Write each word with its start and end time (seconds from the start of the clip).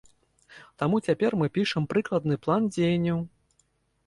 Таму 0.83 0.99
цяпер 1.09 1.31
мы 1.41 1.49
пішам 1.57 1.87
прыкладны 1.93 2.35
план 2.47 2.61
дзеянняў. 2.73 3.19